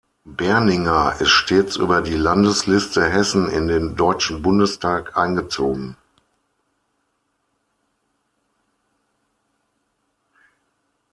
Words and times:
Berninger 0.25 1.13
ist 1.19 1.29
stets 1.29 1.75
über 1.75 2.01
die 2.01 2.15
Landesliste 2.15 3.07
Hessen 3.07 3.47
in 3.51 3.67
den 3.67 3.95
Deutschen 3.95 4.41
Bundestag 4.41 5.15
eingezogen. 5.15 5.95